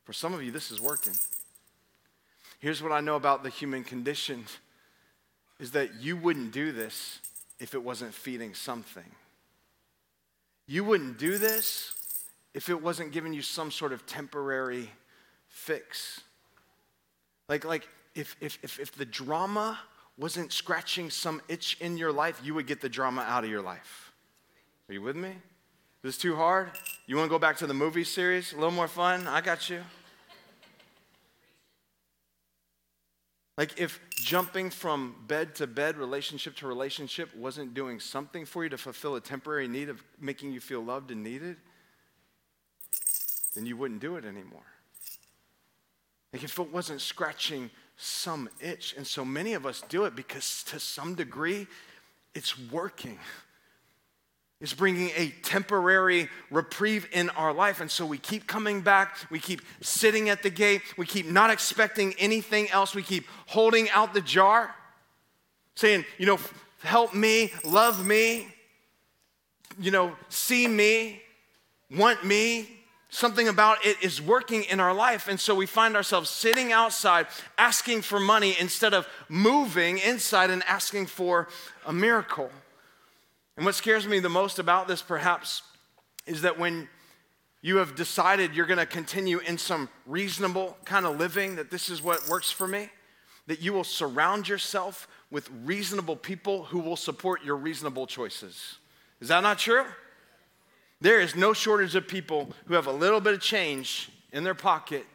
[0.03, 1.13] For some of you, this is working.
[2.61, 4.45] Here's what I know about the human condition
[5.59, 7.19] is that you wouldn't do this
[7.59, 9.03] if it wasn't feeding something.
[10.67, 11.95] You wouldn't do this
[12.53, 14.91] if it wasn't giving you some sort of temporary
[15.47, 16.21] fix.
[17.49, 19.79] Like, like if, if, if, if the drama
[20.15, 23.63] wasn't scratching some itch in your life, you would get the drama out of your
[23.63, 24.11] life.
[24.87, 25.29] Are you with me?
[25.29, 25.35] Is
[26.03, 26.69] this too hard?
[27.07, 28.53] You want to go back to the movie series?
[28.53, 29.27] A little more fun?
[29.27, 29.81] I got you.
[33.61, 38.71] Like if jumping from bed to bed, relationship to relationship, wasn't doing something for you
[38.71, 41.57] to fulfill a temporary need of making you feel loved and needed,
[43.53, 44.65] then you wouldn't do it anymore.
[46.33, 48.95] Like if it wasn't scratching some itch.
[48.97, 51.67] And so many of us do it because to some degree,
[52.33, 53.19] it's working.
[54.61, 57.81] It's bringing a temporary reprieve in our life.
[57.81, 59.17] And so we keep coming back.
[59.31, 60.83] We keep sitting at the gate.
[60.97, 62.93] We keep not expecting anything else.
[62.93, 64.75] We keep holding out the jar,
[65.73, 66.39] saying, you know,
[66.83, 68.47] help me, love me,
[69.79, 71.21] you know, see me,
[71.89, 72.69] want me.
[73.09, 75.27] Something about it is working in our life.
[75.27, 80.63] And so we find ourselves sitting outside asking for money instead of moving inside and
[80.63, 81.49] asking for
[81.85, 82.49] a miracle.
[83.57, 85.61] And what scares me the most about this, perhaps,
[86.25, 86.87] is that when
[87.61, 91.89] you have decided you're going to continue in some reasonable kind of living, that this
[91.89, 92.89] is what works for me,
[93.47, 98.77] that you will surround yourself with reasonable people who will support your reasonable choices.
[99.19, 99.85] Is that not true?
[101.01, 104.55] There is no shortage of people who have a little bit of change in their
[104.55, 105.05] pocket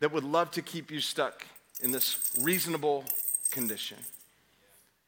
[0.00, 1.44] that would love to keep you stuck
[1.80, 3.04] in this reasonable
[3.50, 3.98] condition,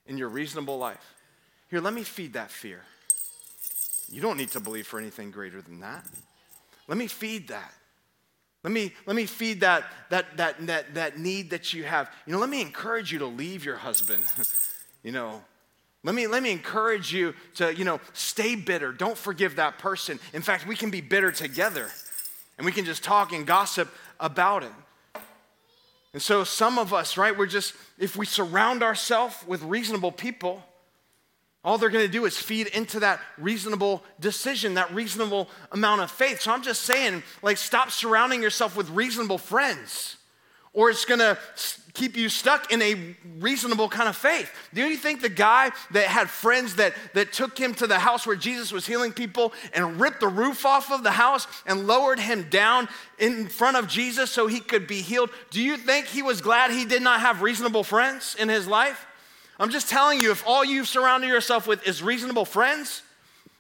[0.07, 1.15] in your reasonable life.
[1.71, 2.83] Here, let me feed that fear.
[4.11, 6.05] You don't need to believe for anything greater than that.
[6.89, 7.73] Let me feed that.
[8.65, 12.11] Let me, let me feed that, that, that, that, that need that you have.
[12.27, 14.25] You know, let me encourage you to leave your husband.
[15.03, 15.43] you know,
[16.03, 18.93] let me, let me encourage you to, you know, stay bitter.
[18.93, 20.19] Don't forgive that person.
[20.35, 21.89] In fact, we can be bitter together
[22.59, 24.73] and we can just talk and gossip about it.
[26.13, 30.65] And so, some of us, right, we're just, if we surround ourselves with reasonable people,
[31.63, 36.11] all they're going to do is feed into that reasonable decision, that reasonable amount of
[36.11, 36.41] faith.
[36.41, 40.17] So I'm just saying, like, stop surrounding yourself with reasonable friends,
[40.73, 41.37] or it's going to
[41.93, 44.51] keep you stuck in a reasonable kind of faith.
[44.73, 48.27] Do you think the guy that had friends that, that took him to the house
[48.27, 52.21] where Jesus was healing people and ripped the roof off of the house and lowered
[52.21, 55.31] him down in front of Jesus so he could be healed?
[55.51, 59.05] Do you think he was glad he did not have reasonable friends in his life?
[59.61, 63.03] I'm just telling you, if all you've surrounded yourself with is reasonable friends,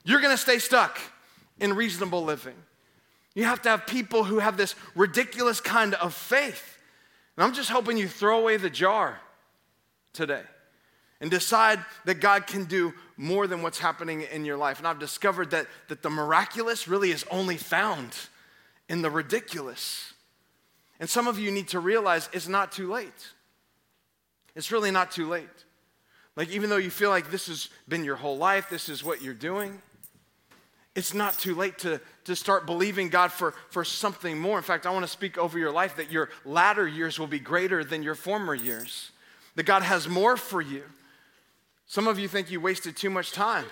[0.02, 0.98] you're gonna stay stuck
[1.60, 2.56] in reasonable living.
[3.34, 6.78] You have to have people who have this ridiculous kind of faith.
[7.36, 9.20] And I'm just hoping you throw away the jar
[10.14, 10.42] today
[11.20, 14.78] and decide that God can do more than what's happening in your life.
[14.78, 18.16] And I've discovered that, that the miraculous really is only found
[18.88, 20.14] in the ridiculous.
[20.98, 23.28] And some of you need to realize it's not too late.
[24.56, 25.48] It's really not too late.
[26.36, 29.20] Like, even though you feel like this has been your whole life, this is what
[29.20, 29.80] you're doing,
[30.94, 34.56] it's not too late to, to start believing God for, for something more.
[34.56, 37.38] In fact, I want to speak over your life that your latter years will be
[37.38, 39.10] greater than your former years,
[39.54, 40.82] that God has more for you.
[41.86, 43.66] Some of you think you wasted too much time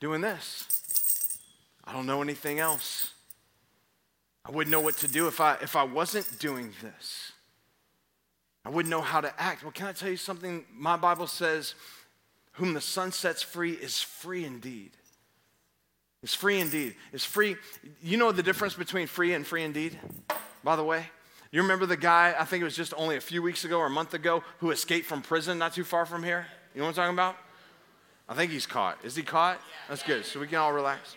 [0.00, 1.38] doing this.
[1.84, 3.12] I don't know anything else.
[4.44, 7.31] I wouldn't know what to do if I, if I wasn't doing this.
[8.64, 9.62] I wouldn't know how to act.
[9.62, 10.64] Well, can I tell you something?
[10.72, 11.74] My Bible says,
[12.52, 14.92] Whom the Son sets free is free indeed.
[16.22, 16.94] It's free indeed.
[17.12, 17.56] It's free.
[18.02, 19.98] You know the difference between free and free indeed,
[20.62, 21.06] by the way?
[21.50, 23.86] You remember the guy, I think it was just only a few weeks ago or
[23.86, 26.46] a month ago, who escaped from prison not too far from here?
[26.74, 27.36] You know what I'm talking about?
[28.28, 28.98] I think he's caught.
[29.04, 29.60] Is he caught?
[29.88, 30.24] That's good.
[30.24, 31.16] So we can all relax.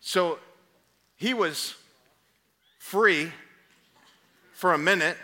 [0.00, 0.38] So
[1.16, 1.74] he was
[2.78, 3.30] free
[4.62, 5.16] for a minute,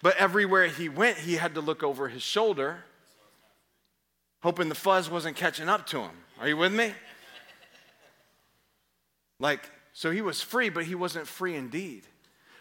[0.00, 2.78] but everywhere he went, he had to look over his shoulder,
[4.42, 6.12] hoping the fuzz wasn't catching up to him.
[6.40, 6.94] Are you with me?
[9.38, 12.04] Like, so he was free, but he wasn't free indeed.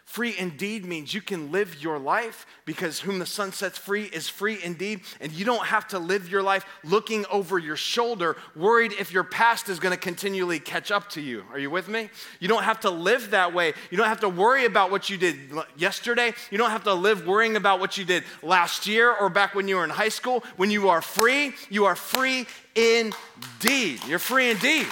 [0.05, 4.29] Free indeed means you can live your life because whom the Son sets free is
[4.29, 5.01] free indeed.
[5.19, 9.23] And you don't have to live your life looking over your shoulder, worried if your
[9.23, 11.43] past is going to continually catch up to you.
[11.51, 12.09] Are you with me?
[12.39, 13.73] You don't have to live that way.
[13.89, 15.37] You don't have to worry about what you did
[15.75, 16.33] yesterday.
[16.51, 19.67] You don't have to live worrying about what you did last year or back when
[19.67, 20.43] you were in high school.
[20.55, 24.01] When you are free, you are free indeed.
[24.07, 24.87] You're free indeed.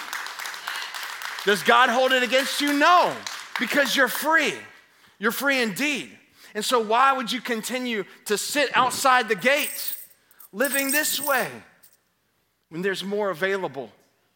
[1.45, 2.73] Does God hold it against you?
[2.73, 3.15] No,
[3.59, 4.55] because you're free.
[5.23, 6.09] You're free indeed.
[6.53, 9.97] And so, why would you continue to sit outside the gates
[10.51, 11.47] living this way
[12.67, 13.89] when there's more available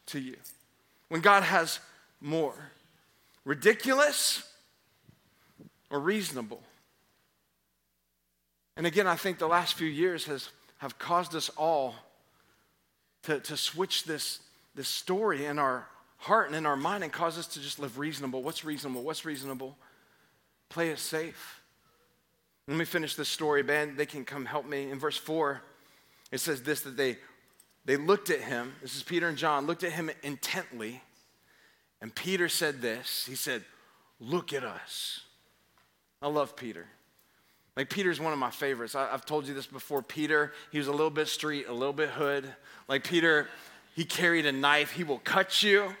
[0.06, 0.36] to you?
[1.08, 1.80] When God has
[2.22, 2.54] more?
[3.44, 4.50] Ridiculous
[5.90, 6.62] or reasonable?
[8.74, 10.48] And again, I think the last few years has,
[10.78, 11.96] have caused us all
[13.24, 14.38] to, to switch this,
[14.74, 17.98] this story in our heart and in our mind and cause us to just live
[17.98, 18.42] reasonable.
[18.42, 19.02] What's reasonable?
[19.02, 19.76] What's reasonable?
[20.68, 21.60] Play it safe.
[22.66, 23.96] Let me finish this story, Ben.
[23.96, 24.90] They can come help me.
[24.90, 25.62] In verse 4,
[26.30, 27.16] it says this that they
[27.88, 28.74] they looked at him.
[28.82, 31.00] This is Peter and John, looked at him intently.
[32.02, 33.24] And Peter said this.
[33.26, 33.64] He said,
[34.20, 35.22] Look at us.
[36.20, 36.86] I love Peter.
[37.78, 38.94] Like, Peter's one of my favorites.
[38.94, 40.02] I, have told you this before.
[40.02, 42.52] Peter, he was a little bit street, a little bit hood.
[42.88, 43.48] Like, Peter,
[43.94, 44.90] he carried a knife.
[44.90, 45.94] He will cut you.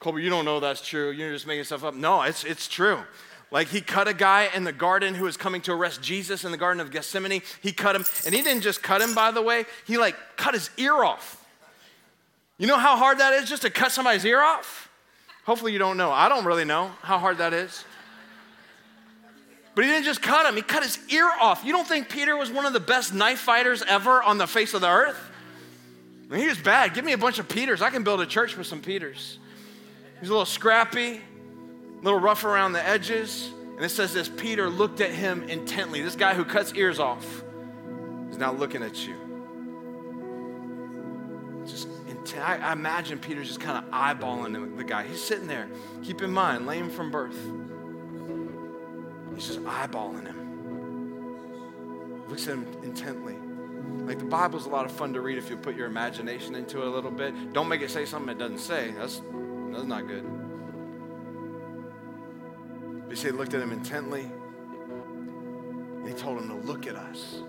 [0.00, 1.12] Colby, you don't know that's true.
[1.12, 1.94] You're just making stuff up.
[1.94, 2.98] No, it's, it's true.
[3.56, 6.50] Like he cut a guy in the garden who was coming to arrest Jesus in
[6.50, 7.40] the Garden of Gethsemane.
[7.62, 10.52] He cut him, and he didn't just cut him, by the way, he like cut
[10.52, 11.42] his ear off.
[12.58, 14.90] You know how hard that is just to cut somebody's ear off?
[15.46, 16.12] Hopefully you don't know.
[16.12, 17.82] I don't really know how hard that is.
[19.74, 21.64] But he didn't just cut him, he cut his ear off.
[21.64, 24.74] You don't think Peter was one of the best knife fighters ever on the face
[24.74, 25.30] of the earth?
[26.28, 26.92] I mean, he was bad.
[26.92, 27.80] Give me a bunch of Peters.
[27.80, 29.38] I can build a church with some Peters.
[30.20, 31.22] He's a little scrappy,
[32.06, 33.50] little rough around the edges.
[33.76, 36.00] And it says this Peter looked at him intently.
[36.00, 37.42] This guy who cuts ears off
[38.30, 39.16] is now looking at you.
[41.66, 45.04] Just intent, I, I imagine Peter just kind of eyeballing the guy.
[45.06, 45.68] He's sitting there.
[46.04, 47.36] Keep in mind, lame from birth.
[49.34, 50.36] He's just eyeballing him.
[52.28, 53.36] Looks at him intently.
[54.06, 56.82] Like the Bible's a lot of fun to read if you put your imagination into
[56.82, 57.52] it a little bit.
[57.52, 58.92] Don't make it say something it doesn't say.
[58.92, 59.20] That's,
[59.72, 60.35] that's not good.
[63.16, 64.30] But he looked at him intently,
[66.06, 67.40] he told him to look at us.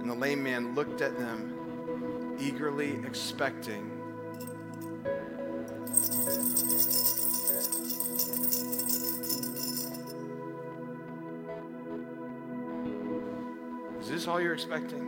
[0.00, 3.90] And the lame man looked at them, eagerly expecting.
[13.98, 15.06] Is this all you're expecting?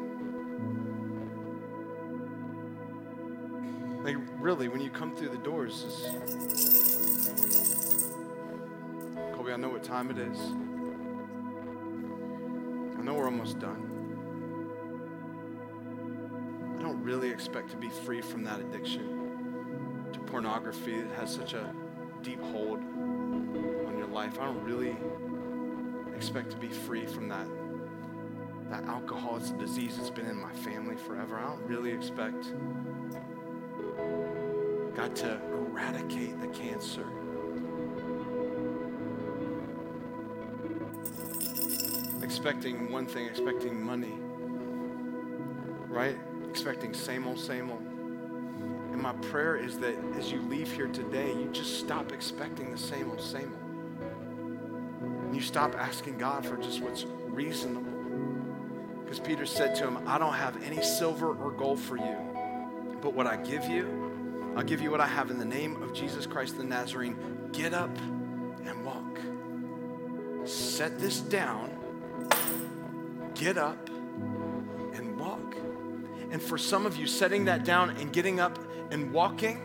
[4.02, 6.08] Like, really, when you come through the doors,
[9.52, 10.38] I know what time it is.
[12.98, 13.90] I know we're almost done.
[16.78, 21.52] I don't really expect to be free from that addiction to pornography that has such
[21.52, 21.74] a
[22.22, 24.38] deep hold on your life.
[24.40, 24.96] I don't really
[26.16, 27.46] expect to be free from that.
[28.70, 31.36] That alcohol, it's a disease that's been in my family forever.
[31.36, 32.54] I don't really expect
[34.96, 37.06] God to eradicate the cancer
[42.32, 44.14] expecting one thing, expecting money,
[45.86, 46.16] right?
[46.48, 47.82] Expecting same old, same old.
[47.82, 52.78] And my prayer is that as you leave here today, you just stop expecting the
[52.78, 55.24] same old, same old.
[55.26, 57.92] And you stop asking God for just what's reasonable.
[59.04, 62.16] Because Peter said to him, I don't have any silver or gold for you,
[63.02, 65.92] but what I give you, I'll give you what I have in the name of
[65.92, 67.50] Jesus Christ the Nazarene.
[67.52, 67.94] Get up
[68.64, 69.20] and walk.
[70.46, 71.81] Set this down
[73.42, 75.56] get up and walk.
[76.30, 78.56] And for some of you, setting that down and getting up
[78.92, 79.60] and walking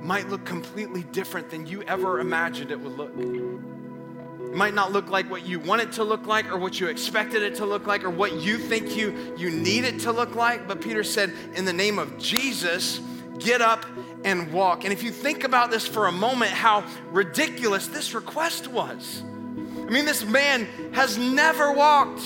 [0.00, 3.12] might look completely different than you ever imagined it would look.
[3.16, 6.88] It might not look like what you want it to look like or what you
[6.88, 10.34] expected it to look like or what you think you, you need it to look
[10.34, 10.68] like.
[10.68, 13.00] But Peter said, in the name of Jesus,
[13.38, 13.86] get up
[14.22, 14.84] and walk.
[14.84, 19.22] And if you think about this for a moment, how ridiculous this request was.
[19.24, 22.20] I mean, this man has never walked.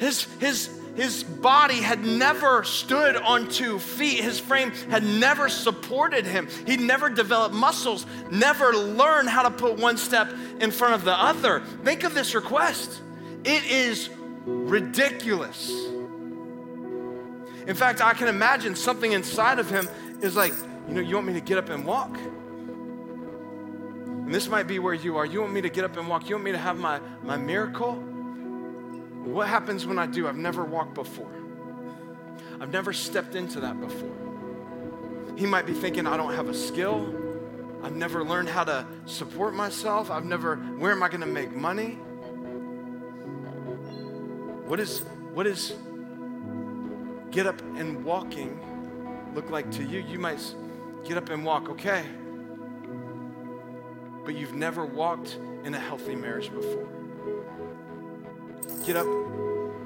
[0.00, 4.20] His, his, his body had never stood on two feet.
[4.24, 6.48] His frame had never supported him.
[6.66, 11.12] He'd never developed muscles, never learned how to put one step in front of the
[11.12, 11.60] other.
[11.84, 13.02] Think of this request.
[13.44, 14.08] It is
[14.46, 15.70] ridiculous.
[17.66, 19.86] In fact, I can imagine something inside of him
[20.22, 20.54] is like,
[20.88, 22.16] you know, you want me to get up and walk?
[24.30, 25.26] And this might be where you are.
[25.26, 26.30] You want me to get up and walk?
[26.30, 28.02] You want me to have my, my miracle?
[29.24, 30.26] What happens when I do?
[30.26, 31.30] I've never walked before.
[32.60, 34.16] I've never stepped into that before.
[35.36, 37.14] He might be thinking, I don't have a skill.
[37.82, 40.10] I've never learned how to support myself.
[40.10, 41.92] I've never, where am I going to make money?
[44.66, 45.00] What is,
[45.32, 45.74] what is
[47.30, 48.60] get up and walking
[49.34, 50.00] look like to you?
[50.00, 50.40] You might
[51.04, 52.04] get up and walk, okay.
[54.24, 56.99] But you've never walked in a healthy marriage before.
[58.86, 59.06] Get up,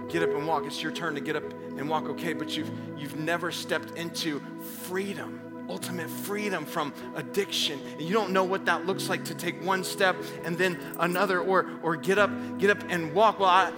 [0.08, 0.66] get up and walk.
[0.66, 1.44] It's your turn to get up
[1.76, 4.40] and walk, okay, but you've you've never stepped into
[4.82, 9.64] freedom ultimate freedom from addiction and you don't know what that looks like to take
[9.64, 10.14] one step
[10.44, 13.72] and then another or or get up get up and walk well I,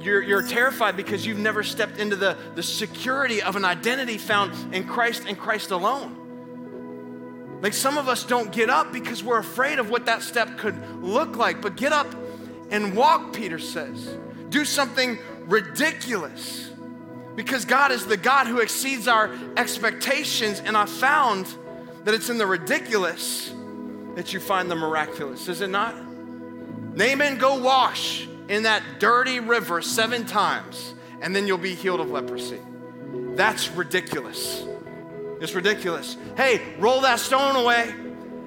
[0.00, 4.74] you're, you're terrified because you've never stepped into the, the security of an identity found
[4.74, 7.58] in Christ and Christ alone.
[7.62, 11.02] Like some of us don't get up because we're afraid of what that step could
[11.02, 11.60] look like.
[11.60, 12.06] But get up
[12.70, 14.16] and walk, Peter says.
[14.50, 16.70] Do something ridiculous
[17.34, 20.60] because God is the God who exceeds our expectations.
[20.60, 21.46] And I found
[22.04, 23.54] that it's in the ridiculous
[24.16, 25.94] that you find the miraculous, is it not?
[26.94, 32.10] Naaman, go wash in that dirty river seven times, and then you'll be healed of
[32.10, 32.58] leprosy.
[33.36, 34.66] That's ridiculous.
[35.40, 36.16] It's ridiculous.
[36.36, 37.94] Hey, roll that stone away.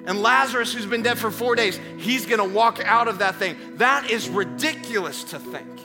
[0.06, 3.56] And Lazarus, who's been dead for four days, he's gonna walk out of that thing.
[3.76, 5.80] That is ridiculous to think.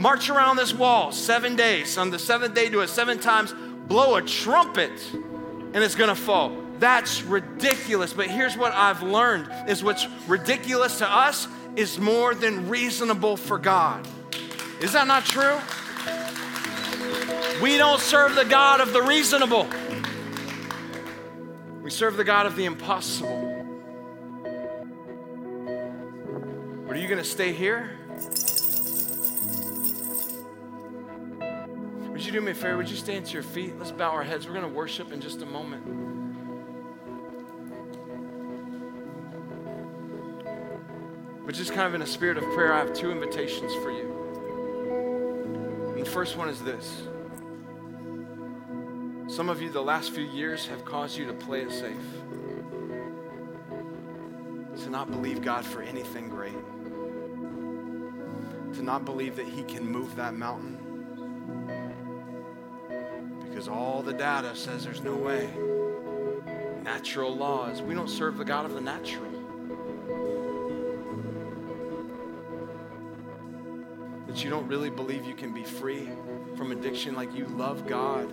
[0.00, 1.98] March around this wall seven days.
[1.98, 3.54] On the seventh day, do it seven times,
[3.86, 6.56] blow a trumpet, and it's gonna fall.
[6.78, 8.14] That's ridiculous.
[8.14, 13.58] But here's what I've learned is what's ridiculous to us is more than reasonable for
[13.58, 14.08] God.
[14.80, 15.58] Is that not true?
[17.62, 19.68] We don't serve the God of the reasonable.
[21.82, 23.66] We serve the God of the impossible.
[26.86, 27.99] But are you going to stay here?
[32.32, 32.76] You do me a favor?
[32.76, 33.76] Would you stand to your feet?
[33.76, 34.46] Let's bow our heads.
[34.46, 35.84] We're going to worship in just a moment.
[41.44, 44.06] But just kind of in a spirit of prayer, I have two invitations for you.
[45.96, 47.02] And the first one is this
[49.26, 51.96] Some of you, the last few years, have caused you to play it safe,
[54.84, 56.54] to not believe God for anything great,
[58.74, 60.79] to not believe that He can move that mountain.
[63.60, 65.50] Because all the data says there's no way.
[66.82, 67.82] Natural laws.
[67.82, 69.30] We don't serve the God of the natural.
[74.26, 76.08] that you don't really believe you can be free
[76.56, 78.32] from addiction, like you love God,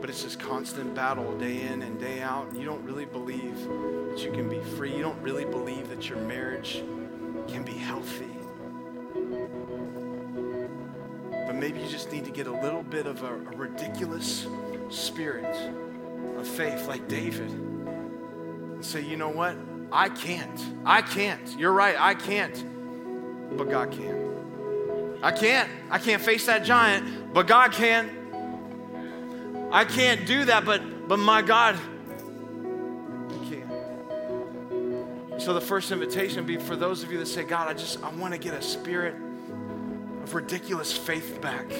[0.00, 3.54] but it's this constant battle day in and day out, and you don't really believe
[3.54, 4.96] that you can be free.
[4.96, 6.82] You don't really believe that your marriage
[7.46, 8.31] can be healthy.
[11.52, 14.46] But maybe you just need to get a little bit of a, a ridiculous
[14.88, 15.54] spirit
[16.38, 19.58] of faith, like David, and say, you know what?
[19.92, 20.58] I can't.
[20.86, 21.54] I can't.
[21.58, 21.94] You're right.
[21.98, 22.64] I can't.
[23.54, 25.18] But God can.
[25.22, 25.68] I can't.
[25.90, 28.08] I can't face that giant, but God can.
[29.70, 31.78] I can't do that, but but my God
[33.50, 33.70] can.
[35.36, 38.02] So the first invitation would be for those of you that say, God, I just
[38.02, 39.16] I want to get a spirit
[40.32, 41.70] ridiculous faith back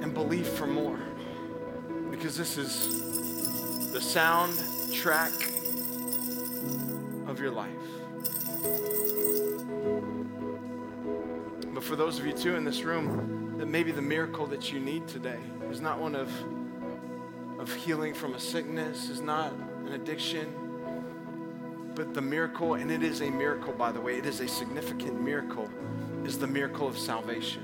[0.00, 0.98] and believe for more.
[2.10, 5.52] Because this is the soundtrack
[7.28, 7.70] of your life.
[11.74, 14.80] But for those of you too in this room, that maybe the miracle that you
[14.80, 16.30] need today is not one of,
[17.58, 19.52] of healing from a sickness, is not
[19.86, 20.52] an addiction,
[21.94, 25.20] but the miracle, and it is a miracle, by the way, it is a significant
[25.20, 25.70] miracle,
[26.26, 27.62] is the miracle of salvation.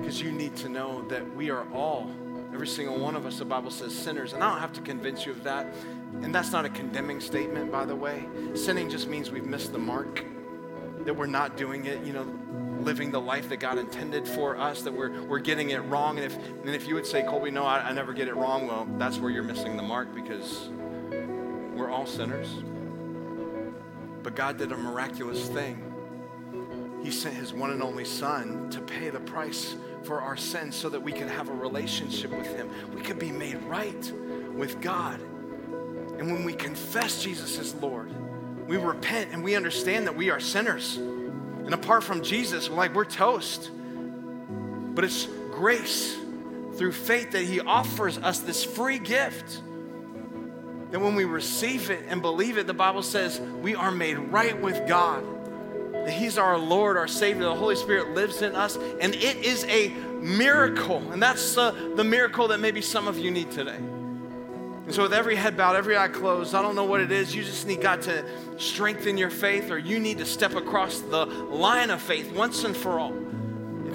[0.00, 2.10] Because you need to know that we are all,
[2.54, 4.32] every single one of us, the Bible says sinners.
[4.32, 5.72] And I don't have to convince you of that.
[6.22, 8.26] And that's not a condemning statement, by the way.
[8.54, 10.24] Sinning just means we've missed the mark
[11.04, 12.02] that we're not doing it.
[12.04, 12.26] You know,
[12.80, 16.16] living the life that God intended for us, that we're, we're getting it wrong.
[16.18, 18.66] And if, and if you would say, Colby, no, I, I never get it wrong,
[18.66, 20.70] well, that's where you're missing the mark because
[21.74, 22.48] we're all sinners.
[24.22, 25.95] But God did a miraculous thing.
[27.02, 30.88] He sent his one and only Son to pay the price for our sins so
[30.88, 32.70] that we can have a relationship with him.
[32.94, 34.12] We could be made right
[34.54, 35.20] with God.
[35.20, 38.10] And when we confess Jesus as Lord,
[38.66, 40.96] we repent and we understand that we are sinners.
[40.96, 43.70] And apart from Jesus, we're like we're toast.
[44.94, 46.16] But it's grace
[46.74, 49.60] through faith that He offers us this free gift.
[50.90, 54.60] That when we receive it and believe it, the Bible says we are made right
[54.60, 55.24] with God.
[56.06, 57.42] That He's our Lord, our Savior.
[57.44, 59.88] The Holy Spirit lives in us, and it is a
[60.20, 61.12] miracle.
[61.12, 63.76] And that's uh, the miracle that maybe some of you need today.
[63.76, 67.34] And so, with every head bowed, every eye closed, I don't know what it is.
[67.34, 68.24] You just need God to
[68.56, 72.74] strengthen your faith, or you need to step across the line of faith once and
[72.74, 73.12] for all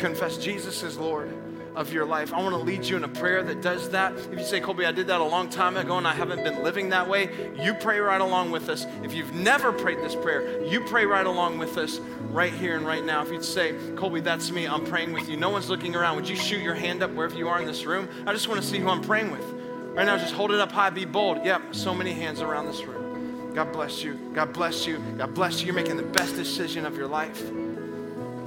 [0.02, 1.41] confess Jesus is Lord
[1.76, 2.34] of your life.
[2.34, 4.14] I want to lead you in a prayer that does that.
[4.14, 6.64] If you say, Colby, I did that a long time ago and I haven't been
[6.64, 8.86] living that way, you pray right along with us.
[9.04, 12.00] If you've never prayed this prayer, you pray right along with us
[12.30, 13.22] right here and right now.
[13.22, 15.38] If you'd say, Colby, that's me, I'm praying with you.
[15.38, 16.16] No one's looking around.
[16.18, 18.10] Would you shoot your hand up wherever you are in this room?
[18.26, 19.46] I just want to see who I'm praying with.
[19.94, 21.44] Right now, just hold it up high, be bold.
[21.44, 23.54] Yep, so many hands around this room.
[23.54, 24.14] God bless you.
[24.34, 25.00] God bless you.
[25.18, 25.66] God bless you.
[25.68, 27.44] You're making the best decision of your life.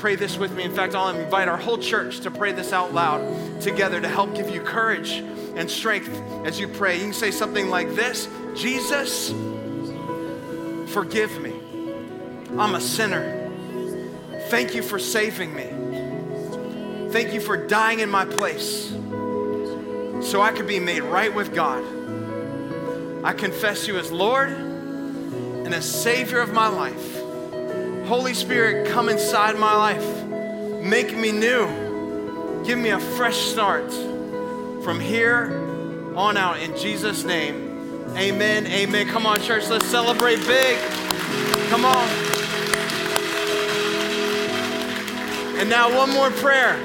[0.05, 0.65] Pray this with me.
[0.65, 4.35] In fact, I'll invite our whole church to pray this out loud together to help
[4.35, 5.13] give you courage
[5.57, 6.11] and strength
[6.45, 6.97] as you pray.
[6.97, 9.31] You can say something like this Jesus,
[10.93, 11.55] forgive me.
[12.59, 13.51] I'm a sinner.
[14.51, 17.09] Thank you for saving me.
[17.11, 18.91] Thank you for dying in my place
[20.21, 21.83] so I could be made right with God.
[23.25, 27.14] I confess you as Lord and as Savior of my life.
[28.07, 30.25] Holy Spirit, come inside my life.
[30.83, 32.63] Make me new.
[32.63, 33.91] Give me a fresh start
[34.85, 36.61] from here on out.
[36.61, 38.67] In Jesus' name, amen.
[38.67, 39.09] Amen.
[39.09, 40.79] Come on, church, let's celebrate big.
[41.71, 42.07] Come on.
[45.59, 46.77] And now, one more prayer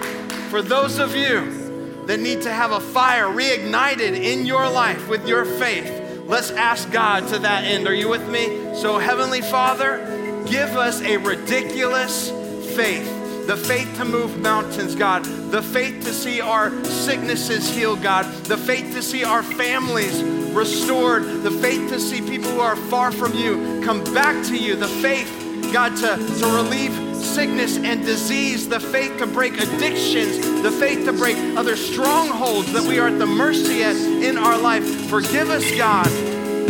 [0.50, 5.28] for those of you that need to have a fire reignited in your life with
[5.28, 7.88] your faith, let's ask God to that end.
[7.88, 8.74] Are you with me?
[8.74, 10.16] So, Heavenly Father,
[10.50, 12.30] give us a ridiculous
[12.76, 13.48] faith.
[13.48, 18.58] The faith to move mountains, God, the faith to see our sicknesses healed, God, the
[18.58, 20.22] faith to see our families
[20.54, 24.76] restored, the faith to see people who are far from you come back to you,
[24.76, 25.28] the faith,
[25.74, 31.14] God, to, to relieve sickness and disease, the faith to break addictions, the faith to
[31.14, 34.84] break other strongholds that we are at the mercy at in our life.
[35.10, 36.08] Forgive us, God,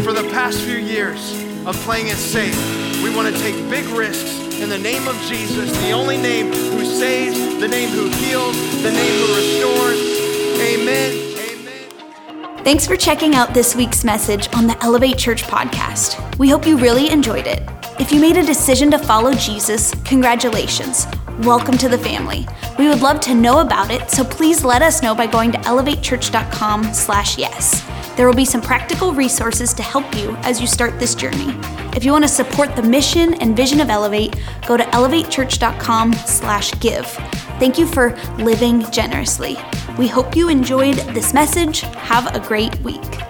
[0.03, 1.33] for the past few years
[1.65, 2.78] of playing it safe.
[3.03, 6.83] We want to take big risks in the name of Jesus, the only name who
[6.83, 9.99] saves, the name who heals, the name who restores.
[10.59, 11.27] Amen.
[12.63, 16.19] Thanks for checking out this week's message on the Elevate Church podcast.
[16.37, 17.63] We hope you really enjoyed it.
[17.99, 21.07] If you made a decision to follow Jesus, congratulations.
[21.39, 22.45] Welcome to the family.
[22.77, 25.57] We would love to know about it, so please let us know by going to
[25.59, 27.85] elevatechurch.com/yes.
[28.19, 31.55] There will be some practical resources to help you as you start this journey.
[31.95, 34.35] If you want to support the mission and vision of Elevate,
[34.67, 37.05] go to elevatechurch.com/give.
[37.61, 39.57] Thank you for living generously.
[39.97, 41.79] We hope you enjoyed this message.
[41.79, 43.28] Have a great week.